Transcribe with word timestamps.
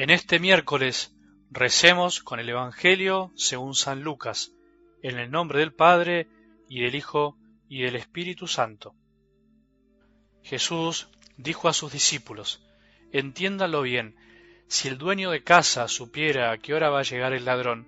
En 0.00 0.08
este 0.08 0.38
miércoles 0.38 1.14
recemos 1.50 2.22
con 2.22 2.40
el 2.40 2.48
Evangelio 2.48 3.32
según 3.36 3.74
San 3.74 4.00
Lucas, 4.02 4.50
en 5.02 5.18
el 5.18 5.30
nombre 5.30 5.58
del 5.58 5.74
Padre, 5.74 6.26
y 6.70 6.80
del 6.80 6.94
Hijo, 6.94 7.36
y 7.68 7.82
del 7.82 7.96
Espíritu 7.96 8.46
Santo. 8.46 8.94
Jesús 10.42 11.10
dijo 11.36 11.68
a 11.68 11.74
sus 11.74 11.92
discípulos, 11.92 12.66
Entiéndanlo 13.12 13.82
bien, 13.82 14.16
si 14.68 14.88
el 14.88 14.96
dueño 14.96 15.32
de 15.32 15.44
casa 15.44 15.86
supiera 15.86 16.50
a 16.50 16.56
qué 16.56 16.72
hora 16.72 16.88
va 16.88 17.00
a 17.00 17.02
llegar 17.10 17.34
el 17.34 17.44
ladrón, 17.44 17.86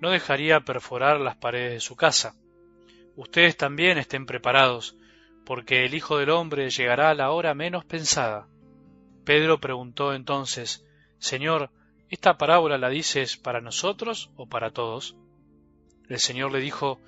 no 0.00 0.10
dejaría 0.10 0.64
perforar 0.64 1.20
las 1.20 1.36
paredes 1.36 1.74
de 1.74 1.80
su 1.80 1.94
casa. 1.94 2.34
Ustedes 3.14 3.56
también 3.56 3.98
estén 3.98 4.26
preparados, 4.26 4.96
porque 5.46 5.84
el 5.84 5.94
Hijo 5.94 6.18
del 6.18 6.30
Hombre 6.30 6.70
llegará 6.70 7.10
a 7.10 7.14
la 7.14 7.30
hora 7.30 7.54
menos 7.54 7.84
pensada. 7.84 8.48
Pedro 9.24 9.60
preguntó 9.60 10.12
entonces, 10.12 10.84
Señor, 11.22 11.70
¿esta 12.10 12.36
parábola 12.36 12.78
la 12.78 12.88
dices 12.88 13.36
para 13.36 13.60
nosotros 13.60 14.30
o 14.34 14.48
para 14.48 14.72
todos? 14.72 15.14
El 16.08 16.18
Señor 16.18 16.50
le 16.50 16.58
dijo, 16.58 17.00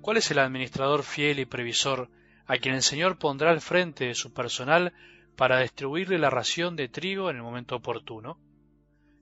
¿Cuál 0.00 0.16
es 0.16 0.28
el 0.32 0.40
administrador 0.40 1.04
fiel 1.04 1.38
y 1.38 1.44
previsor 1.44 2.10
a 2.46 2.58
quien 2.58 2.74
el 2.74 2.82
Señor 2.82 3.16
pondrá 3.16 3.52
al 3.52 3.60
frente 3.60 4.06
de 4.06 4.16
su 4.16 4.32
personal 4.32 4.92
para 5.36 5.60
distribuirle 5.60 6.18
la 6.18 6.30
ración 6.30 6.74
de 6.74 6.88
trigo 6.88 7.30
en 7.30 7.36
el 7.36 7.42
momento 7.42 7.76
oportuno? 7.76 8.40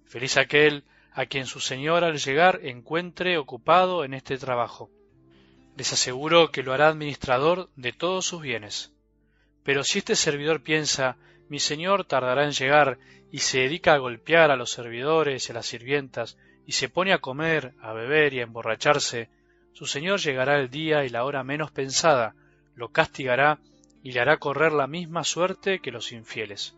Feliz 0.06 0.38
aquel 0.38 0.84
a 1.12 1.26
quien 1.26 1.44
su 1.44 1.60
Señor 1.60 2.02
al 2.02 2.16
llegar 2.16 2.60
encuentre 2.62 3.36
ocupado 3.36 4.02
en 4.02 4.14
este 4.14 4.38
trabajo. 4.38 4.90
Les 5.76 5.92
aseguro 5.92 6.50
que 6.50 6.62
lo 6.62 6.72
hará 6.72 6.88
administrador 6.88 7.68
de 7.76 7.92
todos 7.92 8.24
sus 8.24 8.40
bienes. 8.40 8.94
Pero 9.62 9.84
si 9.84 9.98
este 9.98 10.16
servidor 10.16 10.62
piensa 10.62 11.18
mi 11.48 11.58
señor 11.58 12.04
tardará 12.04 12.44
en 12.44 12.52
llegar 12.52 12.98
y 13.30 13.38
se 13.38 13.60
dedica 13.60 13.94
a 13.94 13.98
golpear 13.98 14.50
a 14.50 14.56
los 14.56 14.70
servidores 14.70 15.48
y 15.48 15.52
a 15.52 15.54
las 15.54 15.66
sirvientas 15.66 16.38
y 16.66 16.72
se 16.72 16.88
pone 16.88 17.12
a 17.12 17.18
comer, 17.18 17.74
a 17.80 17.92
beber 17.92 18.34
y 18.34 18.40
a 18.40 18.42
emborracharse, 18.42 19.30
su 19.72 19.86
señor 19.86 20.20
llegará 20.20 20.58
el 20.58 20.70
día 20.70 21.04
y 21.04 21.08
la 21.08 21.24
hora 21.24 21.42
menos 21.44 21.70
pensada, 21.70 22.34
lo 22.74 22.90
castigará 22.90 23.58
y 24.02 24.12
le 24.12 24.20
hará 24.20 24.38
correr 24.38 24.72
la 24.72 24.86
misma 24.86 25.24
suerte 25.24 25.80
que 25.80 25.90
los 25.90 26.12
infieles. 26.12 26.76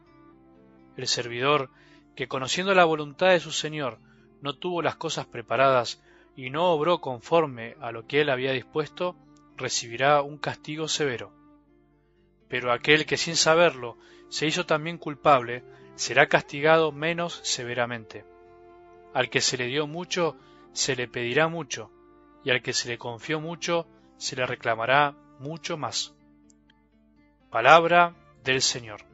El 0.96 1.06
servidor, 1.06 1.70
que 2.14 2.28
conociendo 2.28 2.74
la 2.74 2.84
voluntad 2.84 3.30
de 3.30 3.40
su 3.40 3.52
señor, 3.52 3.98
no 4.40 4.54
tuvo 4.54 4.82
las 4.82 4.96
cosas 4.96 5.26
preparadas 5.26 6.02
y 6.36 6.50
no 6.50 6.70
obró 6.72 7.00
conforme 7.00 7.74
a 7.80 7.90
lo 7.92 8.06
que 8.06 8.20
él 8.20 8.30
había 8.30 8.52
dispuesto, 8.52 9.16
recibirá 9.56 10.22
un 10.22 10.38
castigo 10.38 10.88
severo. 10.88 11.39
Pero 12.50 12.72
aquel 12.72 13.06
que 13.06 13.16
sin 13.16 13.36
saberlo 13.36 13.96
se 14.28 14.46
hizo 14.46 14.66
también 14.66 14.98
culpable, 14.98 15.62
será 15.94 16.26
castigado 16.26 16.92
menos 16.92 17.40
severamente. 17.44 18.24
Al 19.14 19.30
que 19.30 19.40
se 19.40 19.56
le 19.56 19.66
dio 19.66 19.86
mucho, 19.86 20.36
se 20.72 20.96
le 20.96 21.08
pedirá 21.08 21.48
mucho, 21.48 21.90
y 22.44 22.50
al 22.50 22.60
que 22.60 22.72
se 22.72 22.88
le 22.88 22.98
confió 22.98 23.40
mucho, 23.40 23.86
se 24.18 24.36
le 24.36 24.44
reclamará 24.46 25.14
mucho 25.38 25.76
más. 25.76 26.12
Palabra 27.50 28.14
del 28.44 28.62
Señor. 28.62 29.09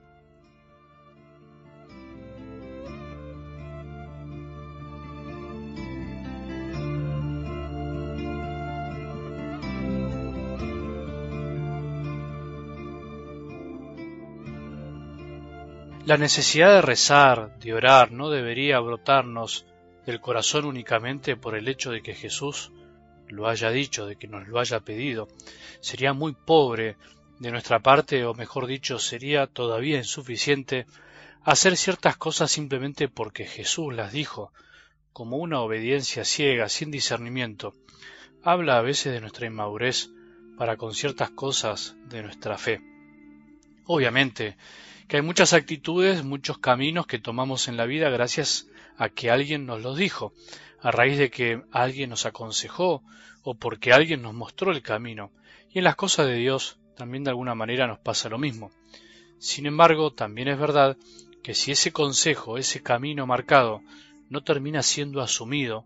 La 16.06 16.16
necesidad 16.16 16.72
de 16.72 16.82
rezar, 16.82 17.58
de 17.58 17.74
orar, 17.74 18.12
no 18.12 18.30
debería 18.30 18.78
brotarnos 18.78 19.66
del 20.06 20.20
corazón 20.20 20.64
únicamente 20.64 21.34
por 21.34 21.56
el 21.56 21.66
hecho 21.66 21.90
de 21.90 22.00
que 22.00 22.14
Jesús 22.14 22.70
lo 23.26 23.48
haya 23.48 23.72
dicho, 23.72 24.06
de 24.06 24.14
que 24.14 24.28
nos 24.28 24.46
lo 24.46 24.60
haya 24.60 24.78
pedido. 24.78 25.26
Sería 25.80 26.12
muy 26.12 26.32
pobre 26.32 26.96
de 27.40 27.50
nuestra 27.50 27.80
parte, 27.80 28.24
o 28.24 28.34
mejor 28.34 28.68
dicho, 28.68 29.00
sería 29.00 29.48
todavía 29.48 29.98
insuficiente 29.98 30.86
hacer 31.42 31.76
ciertas 31.76 32.16
cosas 32.16 32.52
simplemente 32.52 33.08
porque 33.08 33.44
Jesús 33.44 33.92
las 33.92 34.12
dijo, 34.12 34.52
como 35.12 35.38
una 35.38 35.60
obediencia 35.60 36.24
ciega, 36.24 36.68
sin 36.68 36.92
discernimiento. 36.92 37.74
Habla 38.44 38.78
a 38.78 38.82
veces 38.82 39.12
de 39.12 39.20
nuestra 39.20 39.48
inmadurez 39.48 40.08
para 40.56 40.76
con 40.76 40.94
ciertas 40.94 41.30
cosas 41.30 41.96
de 42.04 42.22
nuestra 42.22 42.58
fe. 42.58 42.80
Obviamente, 43.86 44.56
que 45.08 45.16
hay 45.16 45.22
muchas 45.22 45.52
actitudes, 45.52 46.24
muchos 46.24 46.58
caminos 46.58 47.06
que 47.06 47.18
tomamos 47.18 47.68
en 47.68 47.76
la 47.76 47.86
vida 47.86 48.10
gracias 48.10 48.68
a 48.96 49.08
que 49.08 49.30
alguien 49.30 49.66
nos 49.66 49.82
los 49.82 49.96
dijo, 49.96 50.32
a 50.80 50.90
raíz 50.90 51.18
de 51.18 51.30
que 51.30 51.62
alguien 51.70 52.10
nos 52.10 52.26
aconsejó 52.26 53.02
o 53.42 53.54
porque 53.54 53.92
alguien 53.92 54.22
nos 54.22 54.34
mostró 54.34 54.72
el 54.72 54.82
camino. 54.82 55.30
Y 55.70 55.78
en 55.78 55.84
las 55.84 55.96
cosas 55.96 56.26
de 56.26 56.34
Dios 56.34 56.78
también 56.96 57.24
de 57.24 57.30
alguna 57.30 57.54
manera 57.54 57.86
nos 57.86 57.98
pasa 57.98 58.28
lo 58.28 58.38
mismo. 58.38 58.72
Sin 59.38 59.66
embargo, 59.66 60.12
también 60.12 60.48
es 60.48 60.58
verdad 60.58 60.96
que 61.42 61.54
si 61.54 61.70
ese 61.70 61.92
consejo, 61.92 62.58
ese 62.58 62.82
camino 62.82 63.26
marcado, 63.26 63.82
no 64.28 64.42
termina 64.42 64.82
siendo 64.82 65.20
asumido, 65.20 65.84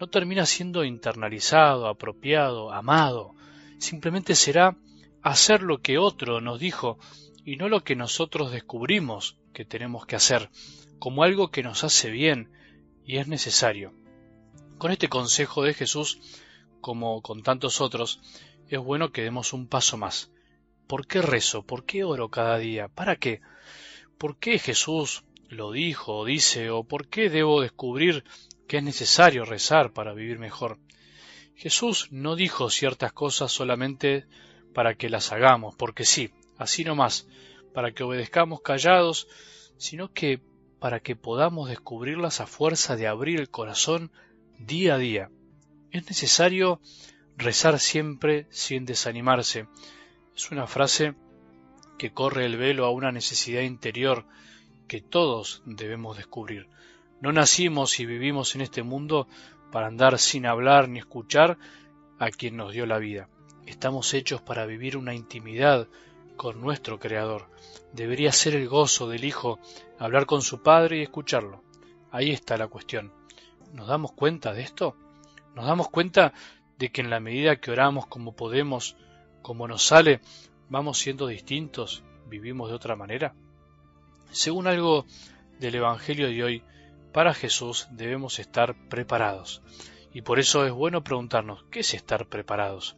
no 0.00 0.08
termina 0.08 0.44
siendo 0.44 0.82
internalizado, 0.84 1.86
apropiado, 1.86 2.72
amado, 2.72 3.34
simplemente 3.78 4.34
será 4.34 4.76
hacer 5.22 5.62
lo 5.62 5.78
que 5.78 5.98
otro 5.98 6.40
nos 6.40 6.58
dijo 6.58 6.98
y 7.46 7.54
no 7.54 7.68
lo 7.68 7.84
que 7.84 7.94
nosotros 7.94 8.50
descubrimos 8.50 9.36
que 9.54 9.64
tenemos 9.64 10.04
que 10.04 10.16
hacer, 10.16 10.50
como 10.98 11.22
algo 11.22 11.52
que 11.52 11.62
nos 11.62 11.84
hace 11.84 12.10
bien 12.10 12.50
y 13.04 13.18
es 13.18 13.28
necesario. 13.28 13.94
Con 14.78 14.90
este 14.90 15.08
consejo 15.08 15.62
de 15.62 15.72
Jesús, 15.72 16.18
como 16.80 17.22
con 17.22 17.44
tantos 17.44 17.80
otros, 17.80 18.20
es 18.68 18.80
bueno 18.80 19.12
que 19.12 19.22
demos 19.22 19.52
un 19.52 19.68
paso 19.68 19.96
más. 19.96 20.32
¿Por 20.88 21.06
qué 21.06 21.22
rezo? 21.22 21.62
¿Por 21.62 21.84
qué 21.84 22.02
oro 22.02 22.30
cada 22.30 22.58
día? 22.58 22.88
¿Para 22.88 23.14
qué? 23.14 23.40
¿Por 24.18 24.38
qué 24.38 24.58
Jesús 24.58 25.22
lo 25.48 25.70
dijo 25.70 26.16
o 26.16 26.24
dice? 26.24 26.70
¿O 26.70 26.82
por 26.82 27.06
qué 27.06 27.30
debo 27.30 27.60
descubrir 27.60 28.24
que 28.66 28.78
es 28.78 28.82
necesario 28.82 29.44
rezar 29.44 29.92
para 29.92 30.14
vivir 30.14 30.40
mejor? 30.40 30.80
Jesús 31.54 32.08
no 32.10 32.34
dijo 32.34 32.70
ciertas 32.70 33.12
cosas 33.12 33.52
solamente 33.52 34.26
para 34.74 34.96
que 34.96 35.08
las 35.08 35.30
hagamos, 35.30 35.76
porque 35.76 36.04
sí, 36.04 36.32
así 36.58 36.84
no 36.84 36.94
más, 36.94 37.26
para 37.72 37.92
que 37.92 38.02
obedezcamos 38.02 38.60
callados, 38.62 39.28
sino 39.76 40.12
que 40.12 40.40
para 40.78 41.00
que 41.00 41.16
podamos 41.16 41.68
descubrirlas 41.68 42.40
a 42.40 42.46
fuerza 42.46 42.96
de 42.96 43.06
abrir 43.06 43.40
el 43.40 43.50
corazón 43.50 44.10
día 44.58 44.94
a 44.94 44.98
día. 44.98 45.30
Es 45.90 46.06
necesario 46.06 46.80
rezar 47.36 47.78
siempre 47.78 48.46
sin 48.50 48.84
desanimarse. 48.84 49.66
Es 50.34 50.50
una 50.50 50.66
frase 50.66 51.14
que 51.98 52.12
corre 52.12 52.44
el 52.44 52.56
velo 52.56 52.84
a 52.84 52.90
una 52.90 53.12
necesidad 53.12 53.62
interior 53.62 54.26
que 54.86 55.00
todos 55.00 55.62
debemos 55.64 56.16
descubrir. 56.16 56.68
No 57.20 57.32
nacimos 57.32 57.98
y 57.98 58.06
vivimos 58.06 58.54
en 58.54 58.60
este 58.60 58.82
mundo 58.82 59.26
para 59.72 59.86
andar 59.86 60.18
sin 60.18 60.46
hablar 60.46 60.88
ni 60.88 60.98
escuchar 60.98 61.58
a 62.18 62.30
quien 62.30 62.56
nos 62.56 62.72
dio 62.72 62.86
la 62.86 62.98
vida. 62.98 63.28
Estamos 63.66 64.12
hechos 64.14 64.42
para 64.42 64.66
vivir 64.66 64.96
una 64.96 65.14
intimidad 65.14 65.88
con 66.36 66.60
nuestro 66.60 66.98
Creador. 66.98 67.48
Debería 67.92 68.32
ser 68.32 68.54
el 68.54 68.68
gozo 68.68 69.08
del 69.08 69.24
Hijo 69.24 69.58
hablar 69.98 70.26
con 70.26 70.42
su 70.42 70.62
Padre 70.62 70.98
y 70.98 71.02
escucharlo. 71.02 71.62
Ahí 72.10 72.30
está 72.30 72.56
la 72.56 72.68
cuestión. 72.68 73.12
¿Nos 73.72 73.88
damos 73.88 74.12
cuenta 74.12 74.52
de 74.52 74.62
esto? 74.62 74.96
¿Nos 75.54 75.66
damos 75.66 75.88
cuenta 75.88 76.32
de 76.78 76.90
que 76.90 77.00
en 77.00 77.10
la 77.10 77.20
medida 77.20 77.56
que 77.56 77.70
oramos 77.70 78.06
como 78.06 78.36
podemos, 78.36 78.96
como 79.42 79.66
nos 79.66 79.84
sale, 79.84 80.20
vamos 80.68 80.98
siendo 80.98 81.26
distintos, 81.26 82.02
vivimos 82.28 82.68
de 82.68 82.74
otra 82.74 82.96
manera? 82.96 83.34
Según 84.30 84.66
algo 84.66 85.06
del 85.58 85.76
Evangelio 85.76 86.28
de 86.28 86.44
hoy, 86.44 86.62
para 87.12 87.32
Jesús 87.32 87.88
debemos 87.90 88.38
estar 88.38 88.74
preparados. 88.88 89.62
Y 90.12 90.22
por 90.22 90.38
eso 90.38 90.66
es 90.66 90.72
bueno 90.72 91.02
preguntarnos, 91.02 91.64
¿qué 91.70 91.80
es 91.80 91.94
estar 91.94 92.26
preparados? 92.26 92.96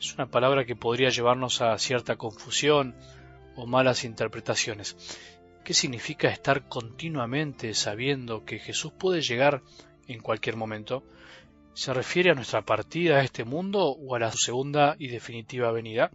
Es 0.00 0.14
una 0.14 0.30
palabra 0.30 0.64
que 0.64 0.76
podría 0.76 1.10
llevarnos 1.10 1.60
a 1.60 1.78
cierta 1.78 2.16
confusión 2.16 2.96
o 3.54 3.66
malas 3.66 4.04
interpretaciones. 4.04 4.96
¿Qué 5.62 5.74
significa 5.74 6.30
estar 6.30 6.68
continuamente 6.68 7.74
sabiendo 7.74 8.46
que 8.46 8.58
Jesús 8.58 8.92
puede 8.98 9.20
llegar 9.20 9.62
en 10.08 10.20
cualquier 10.20 10.56
momento? 10.56 11.04
¿Se 11.74 11.92
refiere 11.92 12.30
a 12.30 12.34
nuestra 12.34 12.62
partida 12.62 13.18
a 13.18 13.22
este 13.22 13.44
mundo 13.44 13.90
o 13.90 14.14
a 14.14 14.18
la 14.18 14.32
segunda 14.32 14.96
y 14.98 15.08
definitiva 15.08 15.70
venida? 15.70 16.10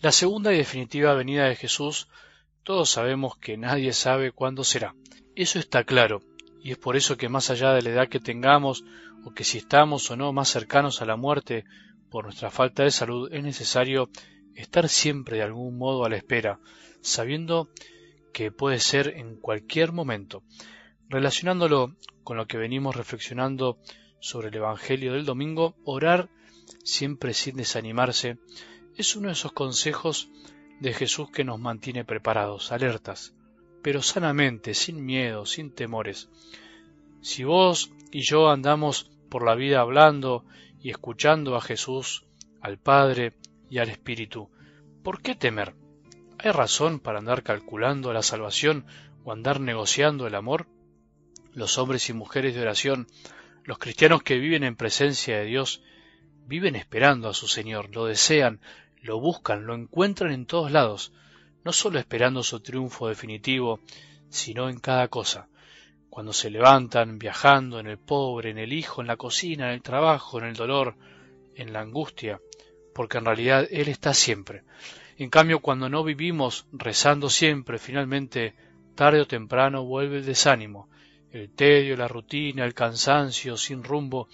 La 0.00 0.12
segunda 0.12 0.54
y 0.54 0.58
definitiva 0.58 1.14
venida 1.14 1.48
de 1.48 1.56
Jesús, 1.56 2.06
todos 2.62 2.88
sabemos 2.88 3.36
que 3.36 3.56
nadie 3.56 3.92
sabe 3.92 4.30
cuándo 4.30 4.62
será. 4.62 4.94
Eso 5.34 5.58
está 5.58 5.82
claro, 5.82 6.22
y 6.62 6.70
es 6.70 6.78
por 6.78 6.96
eso 6.96 7.16
que 7.16 7.28
más 7.28 7.50
allá 7.50 7.72
de 7.72 7.82
la 7.82 7.90
edad 7.90 8.08
que 8.08 8.20
tengamos, 8.20 8.84
o 9.24 9.32
que 9.32 9.42
si 9.42 9.58
estamos 9.58 10.08
o 10.12 10.16
no 10.16 10.32
más 10.32 10.48
cercanos 10.48 11.02
a 11.02 11.04
la 11.04 11.16
muerte, 11.16 11.64
por 12.10 12.24
nuestra 12.24 12.50
falta 12.50 12.82
de 12.82 12.90
salud 12.90 13.32
es 13.32 13.42
necesario 13.42 14.10
estar 14.54 14.88
siempre 14.88 15.36
de 15.36 15.42
algún 15.42 15.78
modo 15.78 16.04
a 16.04 16.08
la 16.08 16.16
espera, 16.16 16.60
sabiendo 17.00 17.68
que 18.32 18.50
puede 18.50 18.80
ser 18.80 19.14
en 19.16 19.36
cualquier 19.36 19.92
momento. 19.92 20.42
Relacionándolo 21.08 21.94
con 22.24 22.36
lo 22.36 22.46
que 22.46 22.58
venimos 22.58 22.96
reflexionando 22.96 23.78
sobre 24.20 24.48
el 24.48 24.54
Evangelio 24.56 25.12
del 25.12 25.24
domingo, 25.24 25.76
orar 25.84 26.28
siempre 26.84 27.34
sin 27.34 27.56
desanimarse 27.56 28.38
es 28.96 29.14
uno 29.16 29.28
de 29.28 29.34
esos 29.34 29.52
consejos 29.52 30.28
de 30.80 30.92
Jesús 30.92 31.30
que 31.30 31.44
nos 31.44 31.58
mantiene 31.58 32.04
preparados, 32.04 32.72
alertas, 32.72 33.34
pero 33.82 34.02
sanamente, 34.02 34.74
sin 34.74 35.04
miedo, 35.04 35.46
sin 35.46 35.72
temores. 35.72 36.28
Si 37.20 37.44
vos 37.44 37.92
y 38.10 38.22
yo 38.22 38.50
andamos 38.50 39.10
por 39.28 39.44
la 39.44 39.54
vida 39.54 39.80
hablando 39.80 40.44
y 40.80 40.90
escuchando 40.90 41.56
a 41.56 41.60
Jesús, 41.60 42.24
al 42.60 42.78
Padre 42.78 43.34
y 43.70 43.78
al 43.78 43.88
Espíritu, 43.88 44.50
¿por 45.02 45.22
qué 45.22 45.34
temer? 45.34 45.74
¿Hay 46.38 46.52
razón 46.52 47.00
para 47.00 47.18
andar 47.18 47.42
calculando 47.42 48.12
la 48.12 48.22
salvación 48.22 48.86
o 49.24 49.32
andar 49.32 49.60
negociando 49.60 50.26
el 50.26 50.34
amor? 50.34 50.66
Los 51.52 51.78
hombres 51.78 52.08
y 52.08 52.12
mujeres 52.12 52.54
de 52.54 52.62
oración, 52.62 53.08
los 53.64 53.78
cristianos 53.78 54.22
que 54.22 54.38
viven 54.38 54.62
en 54.62 54.76
presencia 54.76 55.38
de 55.38 55.44
Dios, 55.44 55.82
viven 56.46 56.76
esperando 56.76 57.28
a 57.28 57.34
su 57.34 57.48
Señor, 57.48 57.94
lo 57.94 58.06
desean, 58.06 58.60
lo 59.02 59.20
buscan, 59.20 59.66
lo 59.66 59.74
encuentran 59.74 60.32
en 60.32 60.46
todos 60.46 60.70
lados, 60.70 61.12
no 61.64 61.72
sólo 61.72 61.98
esperando 61.98 62.42
su 62.42 62.60
triunfo 62.60 63.08
definitivo, 63.08 63.80
sino 64.30 64.68
en 64.68 64.78
cada 64.78 65.08
cosa, 65.08 65.48
cuando 66.10 66.32
se 66.32 66.50
levantan, 66.50 67.18
viajando, 67.18 67.78
en 67.78 67.86
el 67.86 67.98
pobre, 67.98 68.50
en 68.50 68.58
el 68.58 68.72
hijo, 68.72 69.00
en 69.00 69.06
la 69.06 69.16
cocina, 69.16 69.68
en 69.68 69.74
el 69.74 69.82
trabajo, 69.82 70.38
en 70.38 70.46
el 70.46 70.54
dolor, 70.54 70.96
en 71.54 71.72
la 71.72 71.80
angustia, 71.80 72.40
porque 72.94 73.18
en 73.18 73.24
realidad 73.24 73.66
Él 73.70 73.88
está 73.88 74.14
siempre. 74.14 74.62
En 75.16 75.30
cambio, 75.30 75.60
cuando 75.60 75.88
no 75.88 76.04
vivimos 76.04 76.66
rezando 76.72 77.28
siempre, 77.28 77.78
finalmente, 77.78 78.54
tarde 78.94 79.20
o 79.20 79.26
temprano 79.26 79.84
vuelve 79.84 80.18
el 80.18 80.24
desánimo, 80.26 80.88
el 81.30 81.50
tedio, 81.50 81.96
la 81.96 82.08
rutina, 82.08 82.64
el 82.64 82.74
cansancio 82.74 83.56
sin 83.56 83.84
rumbo, 83.84 84.28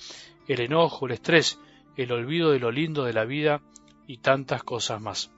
el 0.46 0.60
enojo, 0.60 1.06
el 1.06 1.12
estrés, 1.12 1.58
el 1.96 2.12
olvido 2.12 2.50
de 2.50 2.58
lo 2.58 2.70
lindo 2.70 3.04
de 3.04 3.12
la 3.12 3.24
vida 3.24 3.62
y 4.06 4.18
tantas 4.18 4.62
cosas 4.62 5.00
más. 5.00 5.30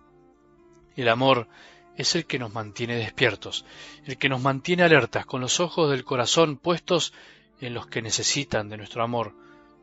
El 0.96 1.08
amor 1.08 1.48
es 1.96 2.14
el 2.14 2.26
que 2.26 2.38
nos 2.38 2.52
mantiene 2.52 2.96
despiertos, 2.96 3.64
el 4.04 4.18
que 4.18 4.28
nos 4.28 4.40
mantiene 4.40 4.82
alertas, 4.82 5.26
con 5.26 5.40
los 5.40 5.60
ojos 5.60 5.90
del 5.90 6.04
corazón 6.04 6.56
puestos 6.56 7.12
en 7.60 7.74
los 7.74 7.86
que 7.86 8.02
necesitan 8.02 8.68
de 8.68 8.76
nuestro 8.76 9.02
amor, 9.02 9.34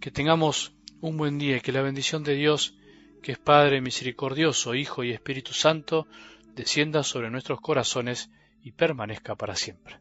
Que 0.00 0.10
tengamos 0.10 0.74
un 1.00 1.16
buen 1.16 1.38
día 1.38 1.58
y 1.58 1.60
que 1.60 1.70
la 1.72 1.82
bendición 1.82 2.24
de 2.24 2.34
Dios, 2.34 2.76
que 3.22 3.32
es 3.32 3.38
Padre 3.38 3.80
misericordioso, 3.80 4.74
Hijo 4.74 5.04
y 5.04 5.12
Espíritu 5.12 5.52
Santo, 5.52 6.06
descienda 6.54 7.02
sobre 7.02 7.30
nuestros 7.30 7.60
corazones 7.60 8.30
y 8.62 8.72
permanezca 8.72 9.34
para 9.34 9.56
siempre. 9.56 10.00